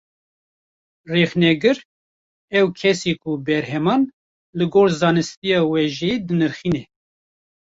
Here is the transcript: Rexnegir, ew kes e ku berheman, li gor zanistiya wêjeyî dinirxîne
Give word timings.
Rexnegir, 1.13 1.77
ew 2.59 2.67
kes 2.79 3.01
e 3.11 3.13
ku 3.21 3.31
berheman, 3.45 4.01
li 4.57 4.65
gor 4.73 4.89
zanistiya 5.01 5.59
wêjeyî 5.71 6.15
dinirxîne 6.27 6.83